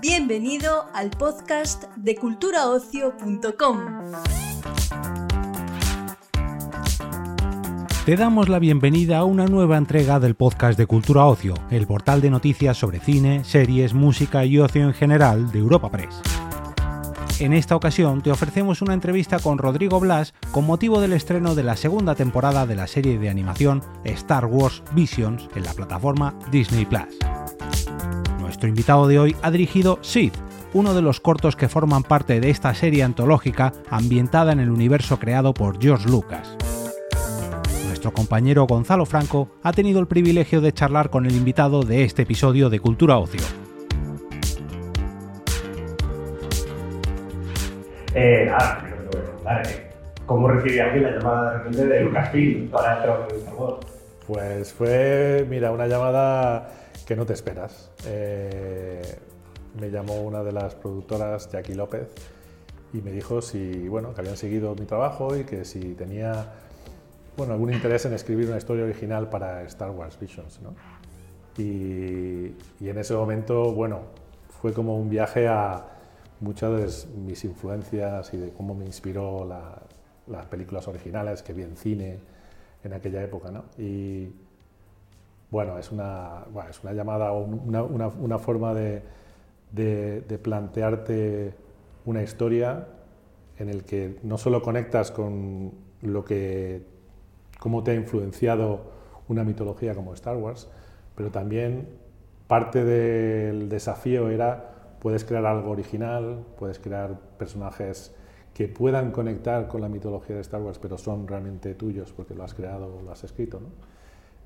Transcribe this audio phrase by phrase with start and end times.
[0.00, 3.78] Bienvenido al podcast de culturaocio.com.
[8.04, 12.20] Te damos la bienvenida a una nueva entrega del podcast de Cultura Ocio, el portal
[12.20, 16.41] de noticias sobre cine, series, música y ocio en general de Europa Press.
[17.40, 21.62] En esta ocasión te ofrecemos una entrevista con Rodrigo Blas con motivo del estreno de
[21.62, 26.84] la segunda temporada de la serie de animación Star Wars Visions en la plataforma Disney
[26.84, 27.18] Plus.
[28.40, 30.36] Nuestro invitado de hoy ha dirigido Sith,
[30.72, 35.18] uno de los cortos que forman parte de esta serie antológica ambientada en el universo
[35.18, 36.56] creado por George Lucas.
[37.86, 42.22] Nuestro compañero Gonzalo Franco ha tenido el privilegio de charlar con el invitado de este
[42.22, 43.61] episodio de Cultura Ocio.
[48.14, 49.90] Eh, nada, primero te voy a preguntar, ¿eh?
[50.26, 53.86] ¿cómo la llamada de repente de Lucasfilm para entrar en Star Wars?
[54.26, 56.68] Pues fue, mira, una llamada
[57.06, 57.90] que no te esperas.
[58.06, 59.00] Eh,
[59.80, 62.08] me llamó una de las productoras, Jackie López,
[62.92, 66.52] y me dijo si, bueno, que habían seguido mi trabajo y que si tenía,
[67.38, 70.74] bueno, algún interés en escribir una historia original para Star Wars Visions, ¿no?
[71.56, 74.00] Y, y en ese momento, bueno,
[74.60, 75.86] fue como un viaje a
[76.42, 79.80] muchas de mis influencias y de cómo me inspiró la-
[80.26, 82.18] las películas originales que vi en cine
[82.84, 83.64] en aquella época, ¿no?
[83.78, 84.32] Y,
[85.50, 89.02] bueno, es una, es una llamada una, una- una forma de,
[89.72, 91.54] de- de plantearte
[92.06, 92.86] una historia
[93.58, 96.82] en el que no solo conectas con lo que,
[97.60, 98.80] cómo te ha influenciado
[99.28, 100.68] una mitología como Star Wars,
[101.14, 101.88] pero también
[102.48, 104.71] parte del desafío era
[105.02, 108.14] puedes crear algo original, puedes crear personajes
[108.54, 112.44] que puedan conectar con la mitología de Star Wars, pero son realmente tuyos porque lo
[112.44, 113.60] has creado o lo has escrito.
[113.60, 113.68] ¿no?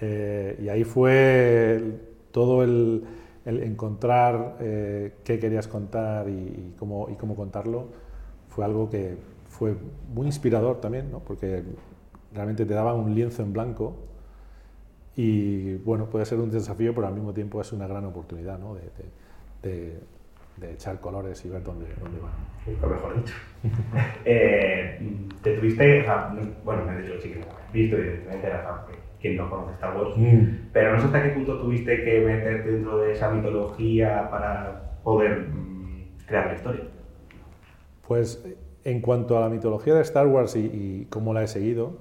[0.00, 2.00] Eh, y ahí fue el-
[2.32, 3.04] todo el,
[3.44, 7.86] el encontrar eh, qué querías contar y, y cómo, y cómo contarlo,
[8.48, 9.16] fue algo que
[9.48, 9.76] fue
[10.14, 11.20] muy inspirador también, ¿no?
[11.20, 11.62] porque
[12.34, 13.94] realmente te daban un lienzo en blanco
[15.16, 18.74] y bueno, puede ser un desafío, pero al mismo tiempo es una gran oportunidad ¿no?
[18.74, 20.00] de, de- de-
[20.56, 22.90] de echar colores y ver dónde, dónde van.
[22.90, 23.34] Mejor dicho.
[24.24, 25.00] eh,
[25.42, 27.96] te tuviste, o sea, no- bueno, me has dicho que sí que lo has visto,
[27.96, 28.86] evidentemente, era
[29.20, 30.14] quien no conoce Star Wars,
[30.72, 35.48] pero no sé hasta qué punto tuviste que meterte dentro de esa mitología para poder
[35.48, 36.82] mm, crear la historia.
[38.06, 38.44] Pues
[38.84, 41.98] en cuanto a la mitología de Star Wars y, y cómo la he seguido,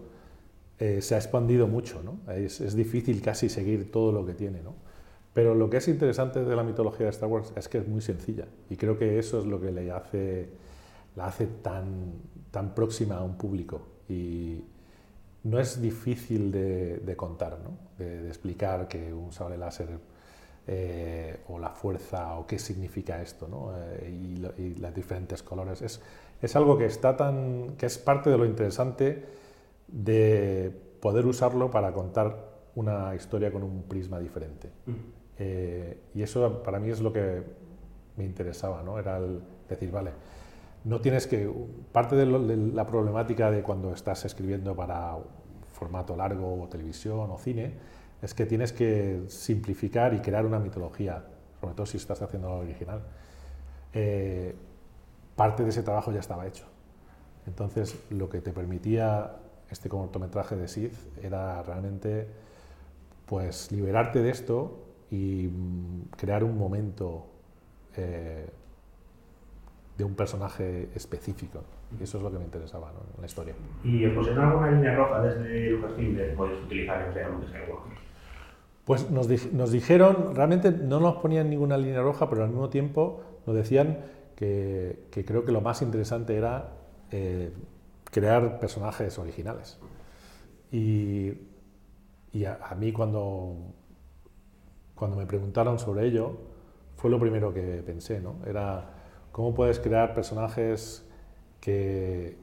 [0.79, 2.19] eh, se ha expandido mucho, ¿no?
[2.33, 4.73] Es, es difícil casi seguir todo lo que tiene, ¿no?
[5.33, 8.01] Pero lo que es interesante de la mitología de Star Wars es que es muy
[8.01, 10.49] sencilla y creo que eso es lo que le hace,
[11.15, 12.13] la hace tan,
[12.51, 14.63] tan próxima a un público y
[15.43, 17.71] no es difícil de, contar, ¿no?
[17.97, 19.89] de, explicar que un sable láser
[20.67, 23.71] eh, o la fuerza o qué significa esto ¿no?
[23.75, 25.81] Eh, y, lo- y los diferentes colores.
[25.81, 26.01] Es,
[26.41, 29.25] es algo que está tan que es parte de lo interesante
[29.87, 30.71] de
[31.01, 34.69] poder usarlo para contar una historia con un prisma diferente.
[35.39, 37.43] Eh, y eso para mí es lo que
[38.17, 38.99] me interesaba, ¿no?
[38.99, 40.11] Era el decir, vale,
[40.83, 41.51] no tienes que...
[41.91, 45.17] Parte de, lo- de la problemática de cuando estás escribiendo para
[45.73, 47.73] formato largo o televisión o cine
[48.21, 51.23] es que tienes que simplificar y crear una mitología,
[51.59, 53.01] sobre todo si estás haciendo algo original.
[53.93, 54.53] Eh,
[55.35, 56.65] parte de ese trabajo ya estaba hecho.
[57.47, 59.37] Entonces, lo que te permitía
[59.71, 60.91] este cortometraje de Sid
[61.23, 62.27] era realmente
[63.25, 64.77] pues liberarte de esto
[65.11, 67.25] y mm, crear un momento
[67.97, 68.47] eh,
[69.97, 71.61] de un personaje específico.
[71.99, 72.99] Y eso es lo que me interesaba ¿no?
[73.15, 73.53] en la historia.
[73.83, 77.41] ¿Y os pusieron alguna línea roja desde Lucasfilm de puedes utilizar en?
[78.85, 82.69] Pues nos, dij- nos dijeron, realmente no nos ponían ninguna línea roja, pero al mismo
[82.69, 83.99] tiempo nos decían
[84.35, 86.69] que, que creo que lo más interesante era
[87.11, 87.51] eh,
[88.05, 89.77] crear personajes originales.
[90.71, 91.33] Y,
[92.33, 93.55] y a, a mí cuando,
[95.01, 96.37] cuando me preguntaron sobre ello,
[96.95, 98.35] fue lo primero que pensé, ¿no?
[98.45, 98.85] Era
[99.31, 101.03] cómo puedes crear personajes
[101.59, 102.37] que,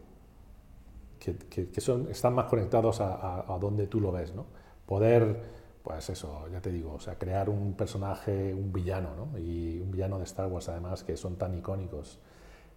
[1.18, 4.46] que, que- que son, están más conectados a, a- a donde tú lo ves, ¿no?
[4.86, 5.40] Poder,
[5.82, 9.38] pues eso, ya te digo, o sea, crear un personaje, un villano, ¿no?
[9.38, 12.18] Y un villano de Star Wars, además, que son tan icónicos,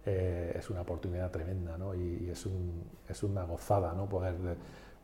[0.06, 1.94] eh, es una oportunidad tremenda, ¿no?
[1.94, 4.08] Y, y es, un- es una gozada, ¿no?
[4.08, 4.34] Poder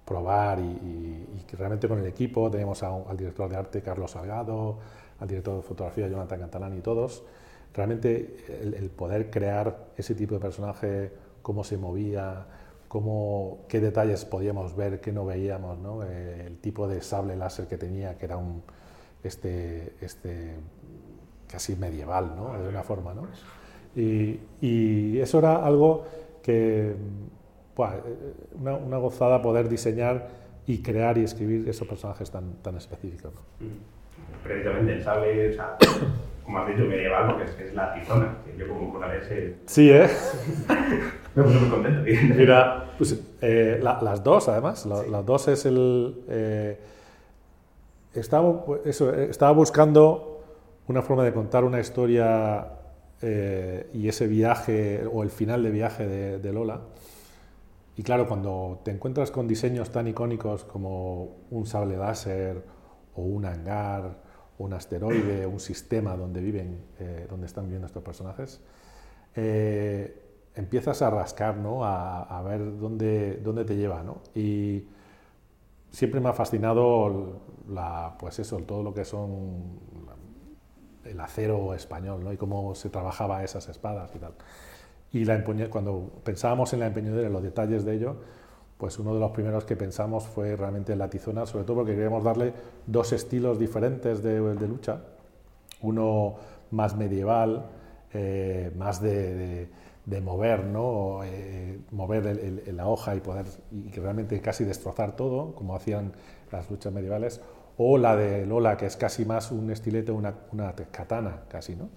[0.08, 4.12] probar y, y- y realmente con el equipo tenemos a al director de arte Carlos
[4.12, 4.78] Salgado,
[5.20, 7.24] al director de fotografía Jonathan Cantalani y todos,
[7.74, 11.12] realmente el, el poder crear ese tipo de personaje,
[11.42, 12.46] cómo se movía,
[12.88, 16.02] cómo, qué detalles podíamos ver, qué no veíamos, ¿no?
[16.04, 18.62] Eh, el tipo de sable láser que tenía, que era un,
[19.22, 20.54] este, este
[21.48, 22.58] casi medieval, ¿no?
[22.62, 23.14] de una forma.
[23.14, 23.26] ¿no?
[23.96, 26.04] Y, y eso era algo
[26.42, 26.94] que,
[28.58, 30.28] una, una, gozada poder diseñar
[30.66, 33.32] y crear y escribir esos personajes tan, tan específicos.
[33.34, 33.40] ¿no?
[34.42, 35.76] Precisamente el sable, o sea,
[36.44, 39.56] como has dicho, medieval, porque es, es la tizona, que yo como ese...
[39.66, 40.08] Sí, ¿eh?
[41.34, 42.02] Me puse muy contento.
[42.36, 45.10] Mira, pues, eh, la, las dos, además, la, sí.
[45.10, 46.24] las dos es el...
[46.28, 46.78] Eh,
[48.14, 50.42] estaba, eso, estaba buscando
[50.88, 52.66] una forma de contar una historia
[53.20, 56.80] eh, y ese viaje, o el final de viaje de, de, Lola.
[57.98, 62.64] Y claro, cuando te encuentras con diseños tan icónicos como un sable láser,
[63.16, 64.22] o un hangar,
[64.56, 68.60] o un asteroide, un sistema donde viven, eh, donde están viviendo estos personajes,
[69.34, 70.16] eh,
[70.54, 71.84] empiezas a rascar, ¿no?
[71.84, 74.04] a, a, ver dónde, dónde te lleva.
[74.04, 74.22] ¿no?
[74.32, 74.86] Y
[75.90, 79.80] siempre me ha fascinado la, pues eso, todo lo que son
[81.04, 82.32] el acero español ¿no?
[82.32, 84.34] y cómo se trabajaba esas espadas y tal.
[85.12, 88.16] Y la cuando pensábamos en la empeñadura, en los detalles de ello,
[88.76, 92.22] pues uno de los primeros que pensamos fue realmente la tizona, sobre todo porque queríamos
[92.22, 92.52] darle
[92.86, 95.00] dos estilos diferentes de, de lucha.
[95.82, 96.36] Uno
[96.70, 97.66] más medieval,
[98.12, 99.68] eh, más de, de,
[100.06, 101.20] de, mover, ¿no?
[101.24, 106.12] Eh, mover el, el, la hoja y poder y realmente casi destrozar todo, como hacían
[106.52, 107.40] las luchas medievales
[107.78, 111.88] o la de Lola, que es casi más un estilete, una, una katana casi, ¿no?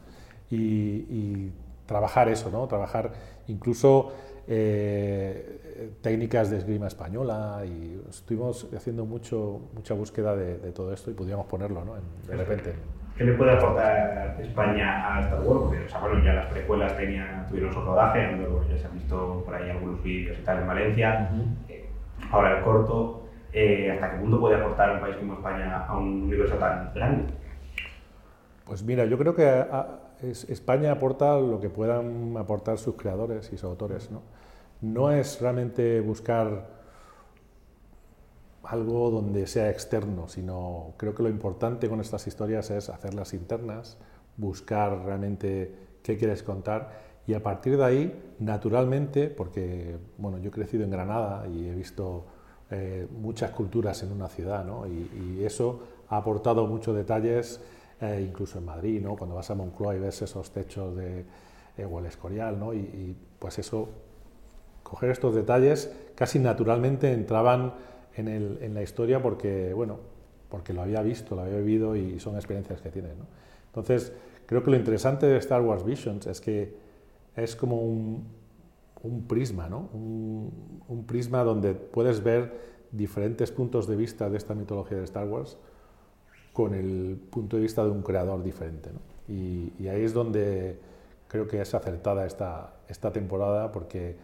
[0.50, 1.54] Y, y,
[1.92, 2.68] trabajar eso, ¿no?
[2.68, 3.12] Trabajar
[3.48, 4.14] incluso
[4.48, 11.12] eh, técnicas de esgrima española y estuvimos haciendo mucho, mucha búsqueda de, de todo esto
[11.12, 11.96] y podíamos ponerlo, ¿no?
[12.28, 12.74] De repente.
[13.18, 15.62] ¿Qué le puede aportar España a Star Wars?
[15.64, 18.94] Porque, o sea, bueno, ya las precuelas tenían, tuvieron su rodaje, luego ya se han
[18.94, 21.30] visto por ahí algunos vídeos y tal en Valencia.
[21.32, 22.32] Uh -huh.
[22.32, 26.24] Ahora el corto, eh, ¿hasta qué punto puede aportar un país como España a un
[26.24, 27.34] universo tan grande?
[28.66, 33.48] Pues mira, yo creo que a, es, España aporta lo que puedan aportar sus creadores
[33.48, 34.12] y sus autores.
[34.12, 34.22] ¿no?
[34.82, 36.82] no es realmente buscar
[38.64, 43.98] algo donde sea externo, sino creo que lo importante con estas historias es hacerlas internas,
[44.38, 45.74] buscar realmente
[46.04, 50.90] qué quieres contar y a partir de ahí, naturalmente, porque bueno, yo he crecido en
[50.90, 52.26] Granada y he visto
[52.72, 54.88] eh, muchas culturas en una ciudad, ¿no?
[54.88, 57.62] y, eso ha aportado muchos detalles,
[58.02, 59.16] eh, incluso en Madrid, ¿no?
[59.16, 61.24] cuando vas a Moncloa y ves esos techos de
[61.78, 62.74] eh, o el Escorial, ¿no?
[62.74, 63.90] y, y, pues eso,
[64.82, 67.74] coger estos detalles casi naturalmente entraban
[68.16, 70.00] en, el, en, la historia porque, bueno,
[70.50, 73.16] porque lo había visto, lo había vivido y son experiencias que tienes.
[73.18, 73.26] ¿no?
[73.68, 74.12] Entonces,
[74.48, 76.76] creo que lo interesante de Star Wars Visions es que
[77.36, 78.26] es como un,
[79.04, 79.90] un prisma, ¿no?
[79.94, 85.28] un, un, prisma donde puedes ver diferentes puntos de vista de esta mitología de Star
[85.28, 85.58] Wars
[86.54, 88.92] con el punto de vista de un creador diferente.
[88.92, 89.00] ¿no?
[89.34, 90.78] Y, y, ahí es donde
[91.28, 94.18] creo que es acertada esta, esta temporada porque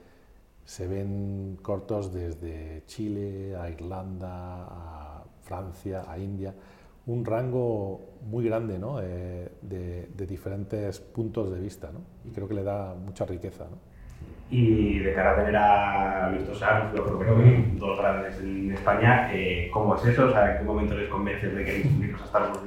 [0.65, 6.53] se ven cortos desde Chile a Irlanda, a Francia, a India,
[7.05, 9.01] un rango muy grande ¿no?
[9.01, 12.01] eh, de, de, diferentes puntos de vista ¿no?
[12.25, 13.63] y creo que le da mucha riqueza.
[13.63, 13.77] ¿no?
[14.49, 19.29] Y de cara a tener a Luis Tosar, yo creo que dos grandes en España,
[19.33, 20.27] eh, ¿cómo es eso?
[20.27, 22.61] O sea, ¿En qué momento les convences de que unirnos a Star Wars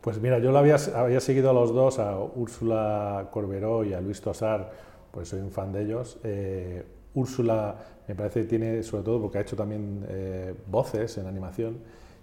[0.00, 4.00] Pues mira, yo lo había, había seguido a los dos, a Úrsula Corberó y a
[4.00, 4.70] Luis Tosar,
[5.10, 6.20] pues soy un fan de ellos.
[6.22, 7.74] Eh, Úrsula
[8.06, 11.78] me parece que tiene, sobre todo porque ha hecho también eh, voces en animación,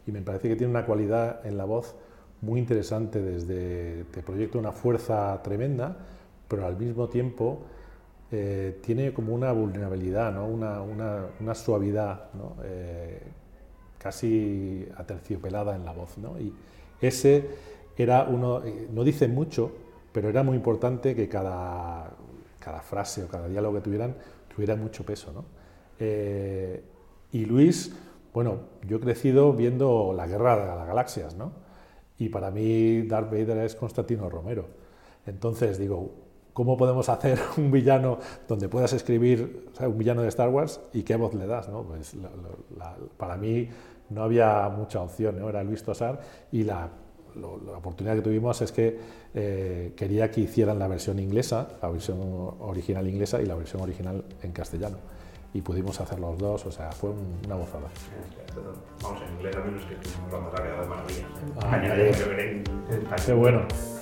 [0.08, 1.96] y me parece que tiene una cualidad en la voz
[2.41, 5.98] muy interesante desde, te proyecta una fuerza tremenda,
[6.48, 7.65] pero al mismo tiempo
[8.38, 10.46] eh, tiene como una vulnerabilidad, ¿no?
[10.46, 12.58] una, una, una, suavidad ¿no?
[12.65, 13.22] eh,
[13.98, 16.18] casi aterciopelada en la voz.
[16.18, 16.38] ¿no?
[16.38, 16.54] Y
[17.00, 17.48] ese
[17.98, 19.72] era uno, eh, no dice mucho,
[20.12, 22.12] pero era muy importante que cada,
[22.60, 24.15] cada frase o cada diálogo que tuvieran
[24.54, 25.32] tuviera mucho peso.
[25.32, 25.46] ¿no?
[25.98, 26.84] Eh,
[27.32, 27.96] y Luis,
[28.34, 31.54] bueno, yo he crecido viendo la guerra de las galaxias, ¿no?
[32.20, 34.68] y para mí Darth Vader es Constantino Romero.
[35.25, 36.25] Entonces digo,
[36.55, 40.79] ¿Cómo podemos hacer un villano donde puedas escribir o sea, un villano de Star Wars
[40.93, 41.67] y qué voz le das?
[41.67, 41.83] ¿no?
[41.83, 42.29] Pues la,
[42.77, 43.67] la, para mí
[44.09, 45.50] no había mucha opción, ¿no?
[45.50, 46.21] era Luis Tosar
[46.53, 46.88] y la,
[47.35, 48.97] lo, la, oportunidad que tuvimos es que
[49.33, 52.21] eh, quería que hicieran la versión inglesa, la versión
[52.62, 54.95] original inglesa y la versión original en castellano.
[55.53, 57.89] Y pudimos hacer los dos, o sea, fue un, una gozada.
[59.03, 61.27] Vamos, en inglés al menos que ha quedado de maravilla.
[61.62, 61.95] Ah, Mañana
[63.27, 63.94] ya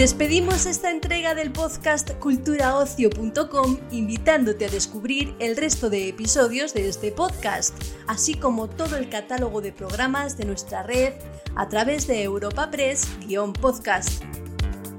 [0.00, 7.12] Despedimos esta entrega del podcast culturaocio.com invitándote a descubrir el resto de episodios de este
[7.12, 7.74] podcast,
[8.06, 11.12] así como todo el catálogo de programas de nuestra red
[11.54, 14.49] a través de Europa europapress-podcast.